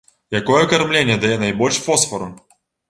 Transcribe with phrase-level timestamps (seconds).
[0.39, 2.35] Якое кармленне дае найбольш фосфару?